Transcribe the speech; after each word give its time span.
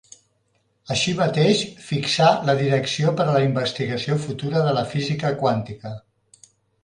Així 0.93 1.11
mateix 1.17 1.59
fixà 1.89 2.29
la 2.49 2.55
direcció 2.61 3.13
per 3.19 3.27
a 3.27 3.35
la 3.35 3.43
investigació 3.49 4.17
futura 4.25 4.63
de 4.69 4.75
la 4.79 4.85
física 4.95 5.31
quàntica. 5.43 5.93